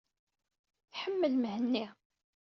Tḥemmel 0.91 1.33
Mhenni. 1.37 1.85